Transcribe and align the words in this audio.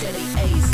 Shelly 0.00 0.24
A's. 0.38 0.69